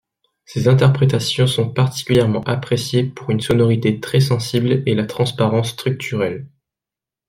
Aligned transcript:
Ses 0.45 0.67
interprétations 0.67 1.45
sont 1.45 1.69
particulièrement 1.69 2.41
appréciées 2.45 3.03
pour 3.03 3.29
une 3.29 3.39
sonorité 3.39 3.99
très 3.99 4.19
sensible 4.19 4.81
et 4.87 4.95
la 4.95 5.05
transparence 5.05 5.69
structurelle. 5.73 6.47